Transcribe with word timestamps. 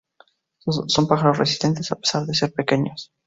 Son 0.93 1.07
pájaros 1.09 1.37
resistentes 1.43 1.87
a 1.91 1.95
pesar 1.95 2.25
de 2.25 2.33
ser 2.33 2.51
pequeños. 2.53 3.11